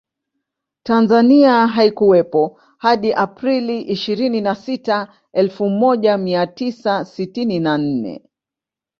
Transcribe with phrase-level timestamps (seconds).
[0.83, 8.29] Tanzania haikuwepo hadi Aprili ishirini na sita elfu moja mia tisa sitini na nne